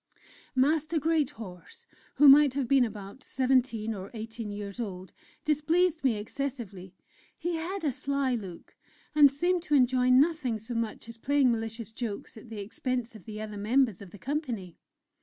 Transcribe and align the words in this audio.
Master 0.55 0.99
Greathorse, 0.99 1.85
who 2.15 2.27
might 2.27 2.55
have 2.55 2.67
been 2.67 2.83
about 2.83 3.23
seventeen 3.23 3.93
or 3.93 4.09
eighteen 4.15 4.49
years 4.49 4.79
old, 4.79 5.13
displeased 5.45 6.03
me 6.03 6.15
excessively; 6.17 6.95
he 7.37 7.53
had 7.57 7.83
a 7.83 7.91
sly 7.91 8.33
look, 8.33 8.75
and 9.13 9.29
seemed 9.29 9.61
to 9.61 9.75
enjoy 9.75 10.09
nothing 10.09 10.57
so 10.57 10.73
much 10.73 11.07
as 11.07 11.19
playing 11.19 11.51
malicious 11.51 11.91
jokes 11.91 12.35
at 12.35 12.49
the 12.49 12.57
expense 12.59 13.15
of 13.15 13.25
the 13.25 13.39
other 13.39 13.57
members 13.57 14.01
of 14.01 14.09
the 14.09 14.17
company. 14.17 14.75